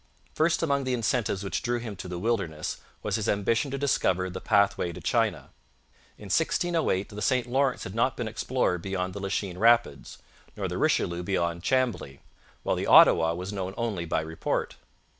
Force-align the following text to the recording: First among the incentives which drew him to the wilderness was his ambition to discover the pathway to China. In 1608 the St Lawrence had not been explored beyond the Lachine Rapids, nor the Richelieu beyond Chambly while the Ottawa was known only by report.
First 0.33 0.63
among 0.63 0.83
the 0.83 0.95
incentives 0.95 1.43
which 1.43 1.61
drew 1.61 1.77
him 1.77 1.95
to 1.97 2.07
the 2.07 2.17
wilderness 2.17 2.77
was 3.03 3.17
his 3.17 3.29
ambition 3.29 3.69
to 3.69 3.77
discover 3.77 4.31
the 4.31 4.41
pathway 4.41 4.91
to 4.91 4.99
China. 4.99 5.51
In 6.17 6.23
1608 6.33 7.09
the 7.09 7.21
St 7.21 7.45
Lawrence 7.45 7.83
had 7.83 7.93
not 7.93 8.17
been 8.17 8.27
explored 8.27 8.81
beyond 8.81 9.13
the 9.13 9.19
Lachine 9.19 9.59
Rapids, 9.59 10.17
nor 10.57 10.67
the 10.67 10.79
Richelieu 10.79 11.21
beyond 11.21 11.61
Chambly 11.61 12.19
while 12.63 12.75
the 12.75 12.87
Ottawa 12.87 13.35
was 13.35 13.53
known 13.53 13.75
only 13.77 14.05
by 14.05 14.21
report. 14.21 14.75